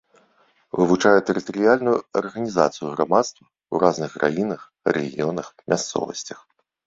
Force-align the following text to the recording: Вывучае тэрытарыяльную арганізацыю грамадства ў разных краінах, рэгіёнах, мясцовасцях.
Вывучае 0.77 1.17
тэрытарыяльную 1.27 1.93
арганізацыю 2.21 2.87
грамадства 2.95 3.45
ў 3.73 3.75
разных 3.85 4.11
краінах, 4.19 4.61
рэгіёнах, 4.95 5.47
мясцовасцях. 5.75 6.39